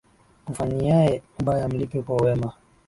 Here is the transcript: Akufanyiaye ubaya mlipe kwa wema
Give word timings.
Akufanyiaye 0.45 1.15
ubaya 1.39 1.65
mlipe 1.71 1.99
kwa 2.05 2.15
wema 2.23 2.49